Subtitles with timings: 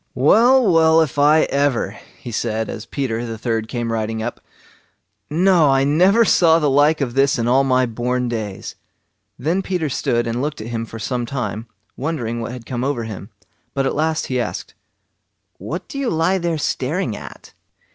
[0.15, 4.41] "Well, well, if I ever!" he said, as Peter the third came riding up.
[5.29, 5.69] "No!
[5.69, 8.73] I never saw the like of this in all my born days!"
[9.37, 13.03] Then Peter stood and looked at him for some time, wondering what had come over
[13.03, 13.29] him;
[13.75, 14.73] but at last he asked:
[15.59, 17.53] "What do you lie there staring at?"